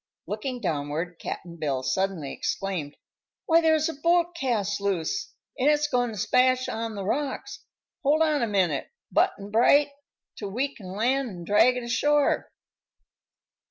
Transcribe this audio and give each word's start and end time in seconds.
Looking 0.25 0.59
downward, 0.61 1.19
Cap'n 1.19 1.57
Bill 1.57 1.83
suddenly 1.83 2.33
exclaimed: 2.33 2.97
"Why, 3.45 3.61
there's 3.61 3.87
a 3.87 3.93
boat 3.93 4.33
cast 4.35 4.81
loose, 4.81 5.31
an' 5.59 5.69
it's 5.69 5.85
goin' 5.85 6.09
to 6.09 6.17
smash 6.17 6.67
on 6.67 6.95
the 6.95 7.05
rocks. 7.05 7.63
Hold 8.01 8.23
on 8.23 8.41
a 8.41 8.47
minute, 8.47 8.89
Butt'n 9.11 9.51
Bright, 9.51 9.89
till 10.39 10.49
we 10.49 10.73
can 10.73 10.93
land 10.93 11.29
an' 11.29 11.43
drag 11.43 11.77
it 11.77 11.83
ashore." 11.83 12.49